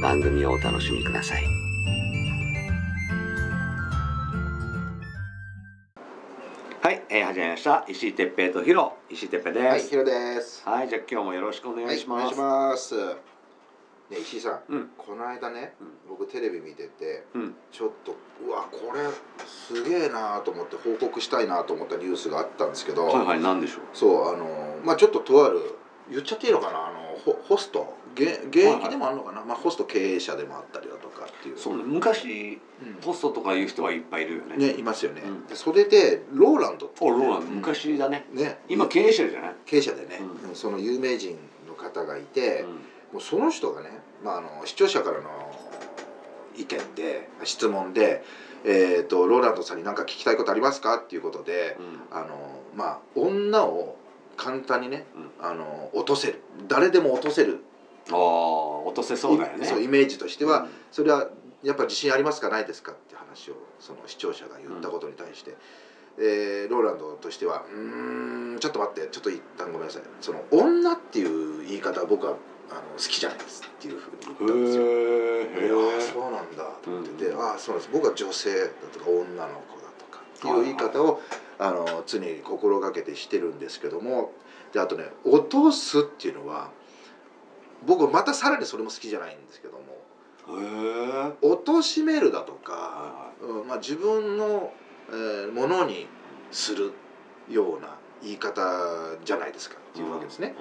[0.00, 1.44] 番組をお楽しみください。
[6.82, 7.84] はい、えー、始まりました。
[7.86, 9.90] 石井哲平とヒロ、石井哲平はい、です。
[9.90, 10.62] ヒロです。
[10.66, 12.24] はい、じゃあ今日もよろしくお願いします。
[12.24, 12.96] はい、お願いします。
[12.96, 19.02] ね、石井さん、うんこの間ね、うん僕テレビ見てて、うんちょっとうわこれ
[19.46, 23.80] すげえなと思って報告したいなと思ったニュースがあったんですけど、はいはい、なんでしょう？
[23.92, 25.60] そうあのまあちょっととある
[26.10, 26.88] 言っちゃっていいのかな？
[26.88, 27.94] あのホホスト？
[28.14, 31.58] 現現役でもあるのかな、まあホスト経営者でもあったりだとかっていう。
[31.58, 34.56] そうね、昔うんホストとかいう人はいっぱいいるよね。
[34.56, 35.22] ねいますよね。
[35.24, 38.26] うんでそれでローランドってね、ローランド、昔だね。
[38.32, 39.54] ね今経営者じゃない？
[39.66, 41.38] 経営者でね、うんうんその有名人
[41.68, 42.62] の方がいて。
[42.62, 42.78] うん
[43.10, 43.90] もうその人がね、
[44.22, 45.28] まあ、あの視聴者からの
[46.56, 48.22] 意見で質問で、
[48.64, 51.82] えーと「ローランドさんに何か聞きたいことありますか?」っていうことでう
[52.14, 52.28] んあの、
[52.76, 53.96] まあ、女を
[54.40, 55.04] 簡単にね、
[55.40, 56.40] うあの落とせる。
[56.66, 57.60] 誰でも落とせる。
[58.10, 58.16] ああ、
[58.86, 59.66] 落とせそうだよね。
[59.66, 60.68] そうイメージとしては、うん。
[60.90, 61.28] それは
[61.62, 62.48] やっぱり自信ありますか？
[62.48, 62.92] ないですか？
[62.92, 65.54] って話をその視聴者が言ったことに対して、
[66.18, 70.02] えーローランドとしては「うーんちょっと待ってちょっと一旦ごめんなさい。
[70.22, 72.32] その女っていう言い方は僕は
[72.70, 74.78] あの好きじゃないです」っていうふうに言ったんです
[75.68, 75.80] よ。
[75.92, 77.90] ああそうなんだと思ってて、ああそうなんです。
[77.92, 81.20] 僕は女性だとか女の子だとかっていう言い方を、
[81.60, 84.32] あの常に心がけてしてるんですけども
[84.72, 86.70] であとね落とすっていうのは
[87.86, 90.00] 僕またさらにそれも好きじゃないんですけども
[90.58, 91.46] へえ。
[91.46, 93.30] 貶としめるだとか、
[93.68, 94.72] まあ、自分の、
[95.10, 96.06] えーものに
[96.50, 96.92] する
[97.48, 98.62] ような言い方
[99.24, 100.54] じゃないですかっていうわけですね。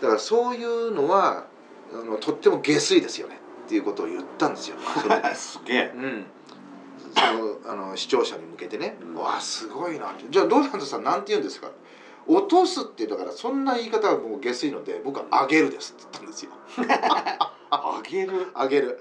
[0.00, 1.46] だからそういうのは
[1.92, 4.76] あのとっても下水ですよねっていうことを言ったんですよ。
[5.34, 5.92] すげえ。
[5.94, 6.26] うん、
[7.14, 11.70] そのあの視聴者に向けてね「うんわあすごいな」ってじゃあローランドさんなんて言うんですか?」
[12.26, 16.52] 落とすってだからそんな言い方はもう下水ので僕は「あげるです」って言ったんですよ。
[17.70, 18.46] あげる？
[18.54, 19.00] あげる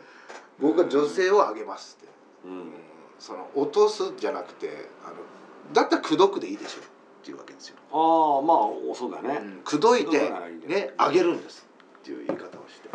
[0.59, 2.11] 僕は女性をあげますって、
[2.45, 2.73] ううんん。
[3.19, 5.15] その落とすじゃなくてあの
[5.73, 6.83] だったら口説くでいいでしょっ
[7.23, 7.75] ていうわけですよ。
[7.91, 9.35] ああ、まあ、そうだうね。
[9.35, 10.31] ん口説いて
[10.67, 11.67] ねあげるんです
[11.99, 12.89] っていう言い方をして。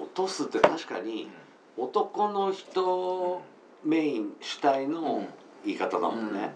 [0.00, 1.28] 落とすって確かに
[1.76, 3.42] 男の人
[3.84, 5.26] メイン主体の
[5.64, 6.54] 言い方だもんね。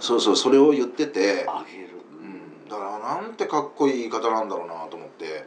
[0.00, 1.90] そうそうそれを言ってて、あげる。
[2.20, 5.46] うん、だからなんてかっこいい言い方なんだろうなと思って。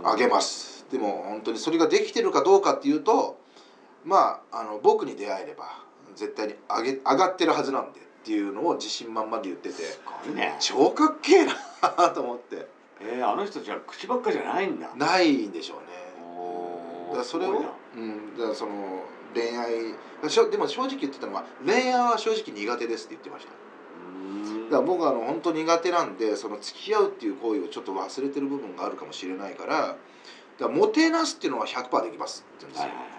[0.00, 0.08] うん。
[0.08, 0.86] あげます。
[0.90, 3.38] でも本当にそれができてるかどうかっていうと
[4.04, 5.64] まああの僕に出会えれば
[6.14, 9.74] 絶対に上げ上がってるはずなんでっていうのを自信満々で言ってて。
[9.74, 10.54] すごいね。
[10.60, 11.54] 超かっけえな
[12.10, 12.66] と思って。
[13.00, 14.90] えー、あの人じゃあ口ばっかじゃないんだ。
[14.94, 15.84] ないんでしょうね。
[16.36, 17.62] おーだからそれを
[17.96, 19.02] うんだその
[19.34, 20.30] 恋愛。
[20.30, 23.52] しょでも正直言ってたのは恋愛は正直苦手ですって言ってました。
[24.06, 24.70] うん。
[24.70, 29.98] だから僕はあの本当苦手なんでその付き合うっていう行為をちょっと忘れてる部分があるかもしれないからだか
[30.58, 32.44] らもてなすっていうのは100%できます。
[32.56, 33.10] って言うんですよ、はいはいは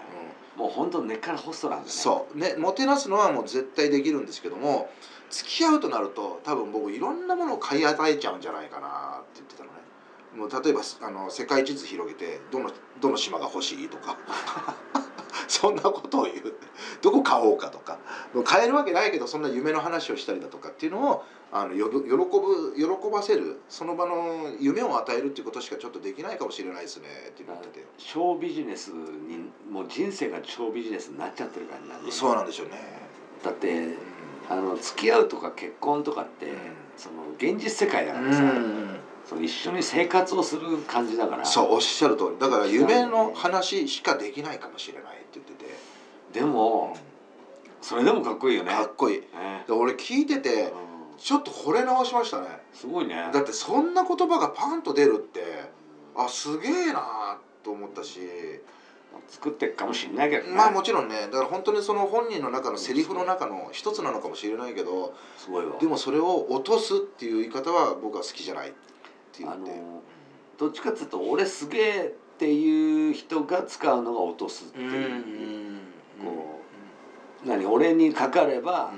[0.56, 0.58] い。
[0.58, 1.86] もう本当根っからホストなんだね。
[1.86, 2.38] うん、そう。
[2.38, 4.88] ねもてなすのはもう絶対できるんですけども
[5.30, 9.84] 付き合うとなると多分僕いろんなものを買い与えちゃうんじゃないかなって言ってたのね。
[10.36, 14.16] もう例えばあの世界地図広げてどのどの島が欲しいとか
[15.64, 16.52] そんなことを言う。
[17.00, 17.98] どこ買おうかとか。
[18.44, 27.86] 買えるわけないけどそんな夢の話をしたりだとかっていうのをあの喜ぶ喜ばせるその場の夢を与えるっていうことしかちょっとできないかもしれないですねって言ってて。
[27.96, 32.12] ショービジネスにもう人生がショービジネスになっちゃってるからね。
[32.12, 32.74] そうなんでしょうね。
[33.42, 33.96] だってうん。
[34.50, 36.56] あの付き合うとか結婚とかって、うん。
[36.98, 38.96] その現実世界だからさ、うん
[39.28, 41.44] その一緒に生活をする感じだから。
[41.44, 42.38] そうおっしゃる通り。
[42.38, 46.96] だから夢の話しかできないかもしれないって言ってて、でも
[47.80, 48.72] それでもかっこいいよね。
[48.72, 49.18] かっこいい。
[49.20, 49.64] ね。
[49.66, 50.70] で俺聞いててうん。
[51.16, 52.48] ちょっと惚れ直しましたね。
[52.72, 53.30] すごいね。
[53.32, 55.40] だってそんな言葉がパンと出るって
[56.16, 58.20] あすげえなと思ったし。
[59.28, 60.56] 作ってくかもしれないけどね。
[60.56, 61.14] まあもちろんね。
[61.26, 65.76] だから本当にその本人の中のセリフの中の一つなのかもしれないけどすごいわ。
[65.80, 68.72] でもそれを落とすっていう言い方は僕は好きじゃない
[69.34, 69.72] っていうあのんで
[70.58, 74.82] どっちかっていうと俺すげえっていう人が使うのが落とすってう。
[74.82, 75.80] んいう、うん。
[76.22, 76.60] こ
[77.44, 78.92] 何俺にかかれば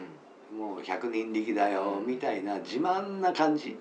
[0.53, 0.59] う、ん。
[0.59, 3.77] もう100人力だよみたいな自慢な感じ。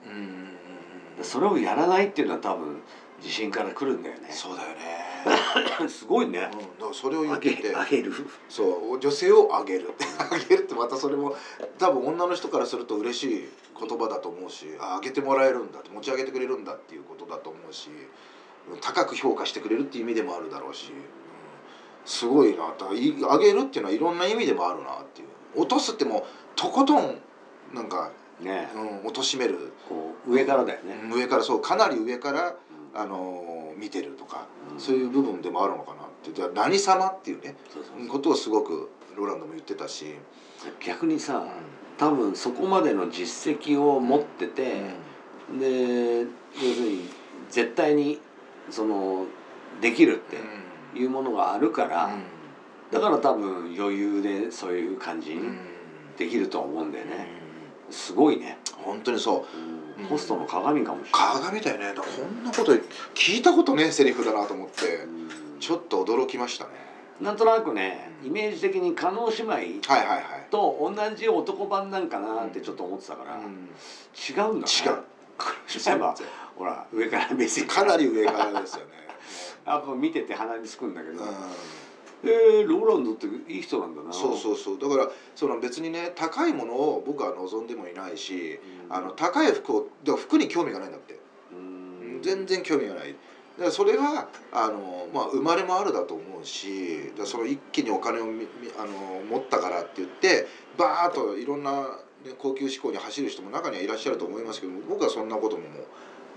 [1.21, 2.81] それをやらないっていうのは多分
[3.19, 4.27] 自信からくるんだよね。
[4.31, 4.75] そうだよね、
[5.89, 6.39] すごいね。
[6.39, 7.75] うん、だからそれを言ってて。
[7.75, 8.13] あげる。
[8.47, 8.63] そ
[8.95, 9.93] う女性をあげる。
[10.19, 11.35] あげるってまたそれも
[11.77, 13.49] 多分女の人からすると嬉しい
[13.79, 17.89] 言葉だと思うしああげてもらえるんだって持ち上げてくれるんだっていうことだと思うし
[18.81, 21.25] 高く評価してくれるっていう意味でもあるだろうし、うん
[22.05, 22.73] すごいな。
[23.29, 25.27] あげるっていうのはいろんな意味でもあるなっていう。
[25.55, 26.23] 落とすってもう
[26.55, 27.17] とことん
[27.73, 32.55] なんか、ねうん、落としめる、こう上からだよね、上からそうかなり上から、うん
[32.95, 36.31] あのー見てるとか、うんそういう部分でもあるのかなって。
[36.33, 37.55] じゃあ何様っていうね
[38.09, 40.15] ことをすごくローランドも言ってたし、
[40.85, 41.47] 逆にさう
[41.97, 44.81] 多分そこまでの実績を持ってて、
[45.53, 45.59] ん。
[45.59, 46.25] で要
[46.73, 47.09] するに
[47.49, 48.19] 絶対に
[48.69, 49.25] その
[49.81, 50.37] できるって
[50.97, 52.09] いうものがあるから、
[52.91, 55.41] だから多分余裕でそういう感じに
[56.17, 57.27] できると思うんだよね、
[57.89, 59.45] すごいね、本当にそ
[59.97, 60.01] う。
[60.01, 60.05] うん。
[60.07, 62.73] ホストの鏡かもしれない、鏡だよねこんなこと
[63.13, 65.59] 聞いたことねえセリフだなと思ってうん。
[65.59, 66.71] ちょっと驚きましたね。
[67.21, 69.81] なんとなくねイメージ的に加納姉妹
[70.51, 73.43] と同じ男版なんかなってちょっと思ってたから、うん。
[73.43, 75.03] 違うんだね違う。
[75.85, 76.15] 姉妹は
[76.57, 77.67] ほら上から目線。
[77.67, 78.91] かなり上からですよね。
[79.65, 81.29] やっぱ見てて鼻につくんだけど、うん
[82.23, 84.13] えー、ローランドっていい人なんだな。
[84.13, 84.79] そうそうそう。
[84.79, 88.59] だからその別にね高いものを僕は望んでもいないし、
[88.89, 88.95] うん。
[88.95, 91.19] あの高い服をだ服に興味がないんだって、
[91.51, 92.21] うん。
[92.21, 93.15] 全然興味がない。
[93.57, 98.47] だからそれはあの、まあ、生まれもあるだと思うしだその一気にお金をみみ
[98.77, 100.47] あの持ったからって言って
[100.77, 101.71] バーッといろんな、
[102.25, 105.79] ね、高級志向に走る人も中にはいらっしゃると思いますけど僕はそんなこともも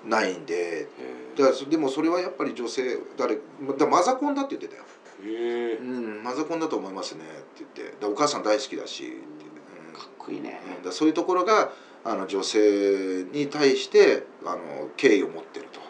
[0.06, 0.82] うないんで。
[0.82, 3.36] えだからそでもそれはやっぱり女性誰
[3.78, 4.84] だマザコンだって言ってたよ。
[5.22, 7.26] ーへえうん、マザコンだと思いますねっ
[7.58, 7.96] て言って。
[8.00, 9.98] でお母さん大好きだしって、うん。
[9.98, 11.72] かっこいいね、うん、だそういうところが
[12.04, 15.80] あの女性に対してあの敬意を持ってると。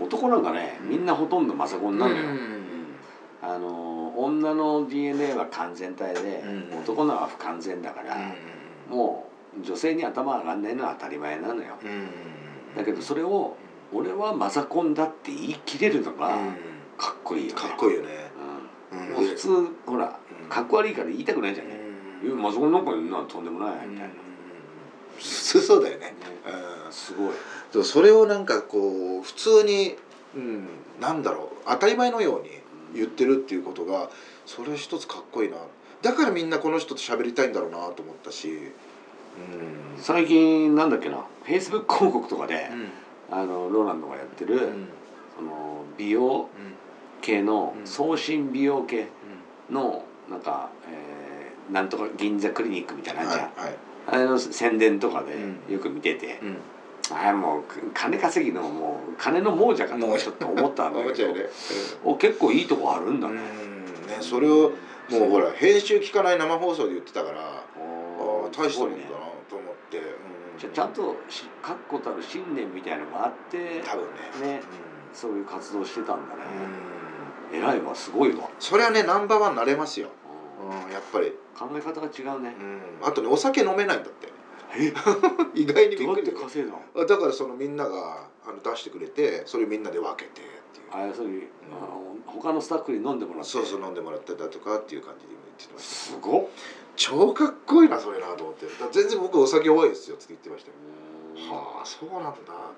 [0.00, 0.06] うん。
[0.06, 2.86] 男なんかねみんなほとんどマザコンなんだよ、うん。
[3.42, 6.42] あの女の DNA は完全体で、
[6.72, 6.78] うん。
[6.80, 8.16] 男のは不完全だから、
[8.88, 9.28] も
[9.58, 11.76] う女性に頭上がんないのは当たり前なのよ。
[11.82, 12.08] うん。
[12.76, 13.56] だけどそれを
[13.92, 18.30] 俺はマザコンだって言い切れるのがうんかっこいいよね、かっこいいよね。
[18.92, 18.98] うん。
[18.98, 19.12] うん。
[19.12, 19.48] もう普通
[19.86, 20.48] ほらうん。
[20.48, 21.68] かっこ悪いから言いたくないじゃん。
[21.68, 21.78] ね、
[22.24, 24.14] いやマザコンなんかなとんでもないみたいな、
[25.16, 26.14] 普通そうだよね。
[26.86, 26.92] うん。
[26.92, 27.30] すごい。
[27.72, 29.96] でもそれをなんかこう普通に、
[30.34, 30.68] うん、
[31.00, 31.68] なんだろう。
[31.68, 32.50] 当たり前のように
[32.94, 34.10] 言ってるっていうことが
[34.46, 35.56] それ一つかっこいいな。
[36.02, 40.02] だからみんなこの人と喋りたいんだろうなと思ったし、うん。
[40.02, 41.24] 最近なんだっけな。
[41.42, 42.70] フェイスブック広告とかで、
[43.30, 43.36] うん。
[43.38, 44.88] あのローランドがやってる、うん。
[45.36, 46.48] その美容
[47.26, 47.86] 系のうん。
[47.86, 49.08] 送信美容系
[49.70, 53.76] のなんか、えーなんとか銀座クリニックみたいなのあはいんじゃん、はい。
[54.06, 55.74] あれの宣伝とかでうん。
[55.74, 56.58] よく見てて、うん。
[57.10, 57.62] あれもう
[57.92, 61.02] 金稼ぎのもう金の亡者かとちょっと思ったんだけど。
[61.02, 61.46] 思っちゃうね。
[62.04, 63.34] お結構いいとこあるんだうん。
[63.34, 64.72] ね、ねそれを
[65.10, 67.64] もうほら編集聞かない生放送で言ってたからあ
[68.56, 69.16] 大したもんだな
[69.50, 70.04] と思って、うん。
[70.58, 74.04] じゃあちゃんとし確固たる信念みたいのがあって多分
[74.44, 74.58] ね。
[74.58, 74.62] ね
[75.12, 76.42] そういう活動してたんだね、
[76.90, 76.95] うん
[77.52, 80.08] 偉いわすごいわ、それはねナンバーワンになれますよ、
[80.62, 84.28] うん、やっぱり、考え方が違うね、うん、あとねお酒飲めないんだって。
[84.78, 84.92] え？
[85.54, 90.86] 意外にびっくり稼いだだからそのみんながあの出してくれてそれみんなで分けてっていう。
[90.92, 93.50] あ要するに、あの他のスタッフに飲んでもらって。
[93.50, 95.94] そうそう飲んでもらったりだとかっていう感じで言ってました。
[95.94, 96.46] すごっ。
[96.96, 98.66] 超かっこいいなそれなと思って。
[98.92, 100.74] 全然僕お酒多いですよって言ってましたよ
[101.36, 102.30] はあそうなんだ。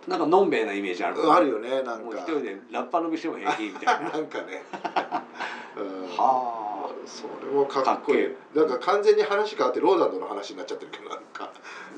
[0.07, 2.19] なんかのんべえなイメージあるあるよねなんか。
[2.19, 4.11] 一人でラッパ飲みしても平気みたいな。
[4.11, 4.63] なんかね、
[5.77, 6.17] うん。
[6.17, 8.35] はそれもかっこいい。
[8.55, 11.51] なんか完全に話変わってローランドの話になっちゃってるけどなんか、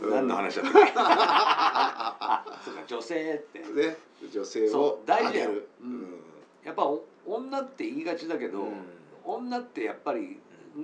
[0.02, 0.10] うん。
[0.10, 0.92] 何の話だったっけ？
[0.96, 3.58] あ そうか女性って。
[3.60, 3.96] ね
[4.32, 5.50] 女性そをう大事だよ。
[5.82, 6.20] うん。
[6.64, 8.72] やっぱお女って言いがちだけど、うん。
[9.24, 10.38] 女ってやっぱり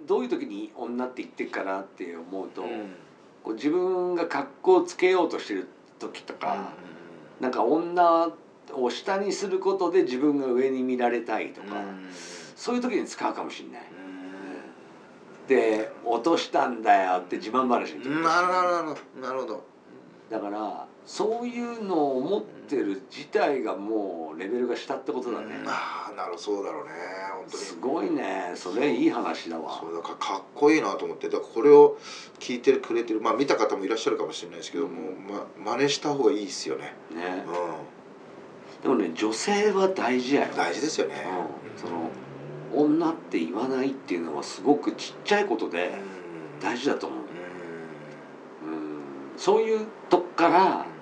[0.07, 2.95] どういう時に女って言ってっかなって思うと、うん
[3.47, 5.69] こう自分が格好つけようとしてる
[6.01, 6.73] 時とか、
[7.39, 8.33] なんか女
[8.73, 11.77] を下にすることで自分が上に見られたいとか、
[12.57, 13.83] そういう時に使うかもしれない。
[15.47, 19.65] で落としたんだよって自慢話なるほどなるほど。
[20.29, 26.91] だからそういうのを思ってる自体がもうレベルが下ってことだね、ああなるそうだろうね
[27.33, 27.63] 本当に。
[27.63, 28.53] すごいね。
[28.57, 29.79] それいい話だわ。
[29.81, 31.97] そうだからかっこいいなと思ってだからこれを
[32.41, 36.97] 聞いてくれてるまあ見た方もいらっしゃるかもしれないですけども、ま、真似した方がいいですよね。
[37.15, 37.45] ね。
[37.47, 40.53] うでもね女性は大事やよ。
[40.53, 41.15] ん大事ですよね。
[41.73, 42.11] うん、その
[42.75, 46.61] 女って言わないっていうのはすごくちっちゃいことでうん。
[46.61, 47.19] 大事だと思う、
[48.65, 48.73] うん。
[48.73, 48.79] うん、
[49.37, 50.96] そういうとこからうん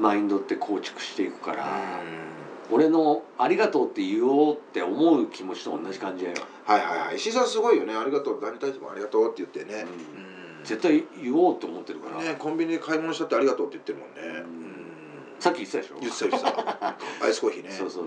[0.00, 6.36] マインドって構築していくから、う俺の「ありがとう」って言おうって思う気持ちと同じ感じやよ。
[6.38, 6.40] ん
[6.72, 7.16] はいはいはい。
[7.16, 7.94] 石井さんすごいよね。
[7.94, 10.64] ありがとう何に対してもありがとうって言ってね、うん。
[10.64, 15.40] 絶対言おうって思ってるから、ねコンビニで買い物したってありがとうって言ってるもんね、うん。
[15.40, 16.00] さっき言ってたでしょ？
[16.00, 16.96] 言ってた言ってた。
[17.26, 17.70] アイスコーヒーね。
[17.70, 18.06] そうそう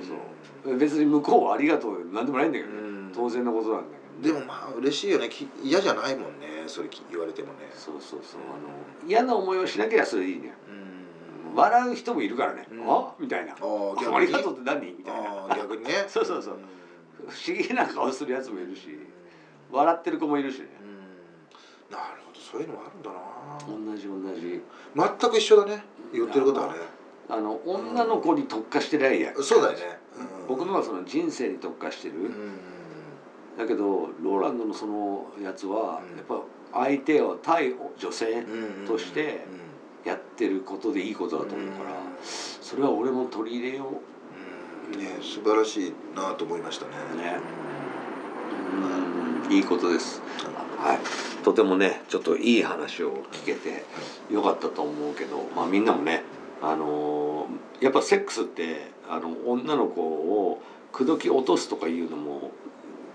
[0.63, 0.77] そう。
[0.77, 3.11] 別に向こうは「ありがとう」なんでもないんだけどね、うん。
[3.13, 3.87] 当然のことなんだ
[4.21, 5.27] けどね、でもまあ嬉しいよね。
[5.29, 6.63] き嫌じゃないもんね。
[6.67, 7.69] それき言われてもね。
[7.75, 8.41] そうそうそう。
[8.41, 10.53] あの嫌な思いをしなければそれでいいね。
[10.69, 10.82] うん
[11.53, 12.91] 笑う人もいるからね「うん。
[12.91, 13.13] あ？
[13.19, 15.55] みたいな「ありがとうって何?」みたいな。
[15.55, 16.05] 逆にね。
[16.09, 16.53] そうそうそう。
[16.55, 16.61] うん
[17.25, 18.99] 不思議な顔するやつもいるし
[19.71, 20.67] 笑ってる子もいるしね。
[20.81, 21.95] うん。
[21.95, 23.91] なるほどそういうのもあるんだな。
[23.91, 24.61] 同じ同じ。
[25.21, 25.85] 全く一緒だね。
[26.11, 26.73] 言ってることはね。
[27.29, 29.99] あの女の子に特化してないやそうだよね。
[30.17, 30.47] うん。
[30.47, 32.59] 僕のはその人生に特化してる、うん
[33.57, 36.17] だけどローランドのそのやつはうん。
[36.17, 36.41] やっぱ
[36.73, 39.45] 相手を対女性うんとして
[40.05, 41.91] やってることでいいことだと思うから
[42.23, 43.85] それは俺も取り入れよ
[44.93, 44.97] う。
[44.97, 44.99] ん。
[44.99, 46.91] ね素晴らしいなと思いましたね。
[47.15, 47.37] ね。
[49.47, 49.51] ううん。
[49.55, 50.21] いいことです。
[50.79, 50.99] はい。
[51.43, 53.83] とてもねちょっといい話を聞けて
[54.31, 56.23] よかったと思うけどまあみんなもね
[56.61, 60.61] あのーやっぱセックスってあの女の子を
[60.93, 62.51] 口説き落とすとかいうのも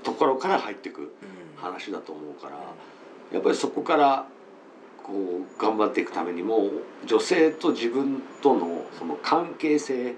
[0.03, 1.09] ところから入ってくうん。
[1.57, 2.57] 話だと思うから
[3.33, 4.27] やっぱりそこから
[5.09, 6.71] こう頑張っていくためにも
[7.07, 10.15] 女性と自分とのその関係性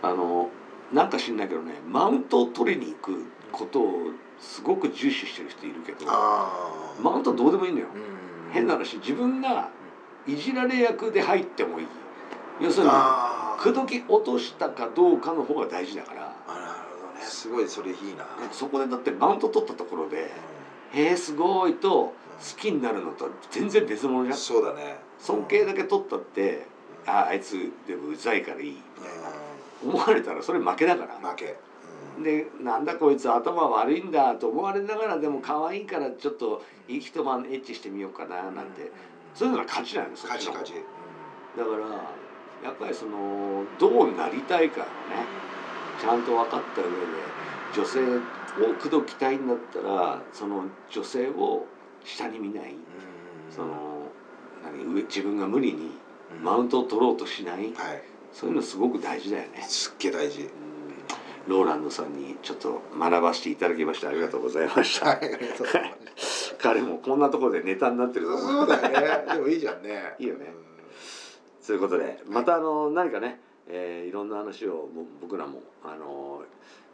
[0.00, 0.48] あの
[0.92, 6.06] なんか知んないけどねマウントを取りに行くことをすごく重視してる人いるけど
[7.00, 7.88] マウントどうでもいいんだよ。
[7.92, 8.52] うん。
[8.52, 9.70] 変な話自分が
[10.24, 11.86] いじられ役で入ってもいい。
[12.60, 12.92] 要するに
[13.58, 16.36] 口説き落としたかどうかの方が大事だから。
[16.46, 16.64] あなる
[17.00, 17.24] ほどね。
[17.26, 18.24] すごいそれいいな。
[18.52, 20.30] そこでだってマウント取ったところで
[20.92, 24.36] 「へえすごい」と好きになるのとは全然別物じゃん。
[24.36, 24.98] そうだね。
[25.18, 26.66] 尊敬だけ取ったって
[27.06, 29.30] 「あああいつでもうざいからいい」みたいな
[29.84, 31.30] 思われたらそれ負けだから。
[31.30, 31.56] 負け。
[32.22, 38.90] でなんだこいつ頭悪いんだと思われながらでも可愛いからちょっと一晩エッチしてみようかななんて。
[39.34, 40.72] そういうのが勝ちなんです勝ち勝ち。
[41.58, 41.86] だから
[42.64, 44.90] やっぱりそのどうなりたいかをね
[46.00, 46.92] ちゃんと分かった上で
[47.74, 48.00] 女性
[48.70, 51.66] を口説きたいんだったらその女性を
[52.06, 52.74] 下に見ない。
[53.50, 54.08] その
[54.64, 55.90] 何上自分が無理に
[56.42, 57.56] マウントを取ろうとしない。
[57.56, 58.02] はい。
[58.32, 59.64] そういうのすごく大事だよね。
[59.68, 60.42] すっげえ大事。
[60.42, 60.48] うん。
[61.48, 65.18] ローランドさんにちょっと学ばせていただきましてありがとうございました。
[66.58, 68.66] 彼もこんなところでネタになってると思う。
[68.66, 69.34] そうだよね。
[69.34, 70.14] でもいいじゃんね。
[70.18, 70.46] いいよね。
[71.64, 76.42] ということでまたあの何かね、えーいろんな話をも僕らもあの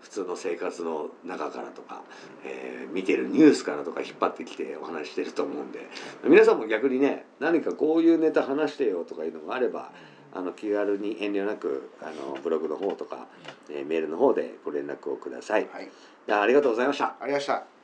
[0.01, 2.03] 普通の生活の中からとか、
[2.45, 5.89] えー見てるニュースからとか引っ張ってきてお話ししてると思うんで
[6.25, 9.93] 皆さんも逆にね何かこういうネタ話してよとかいうのがあれば
[10.35, 13.27] あの気軽に遠慮なくあのブログの方とか、
[13.71, 15.69] えーメールの方でご連絡をください。
[15.73, 15.89] はい。
[16.29, 17.17] ありがとうございました。
[17.21, 17.82] ありがとうございました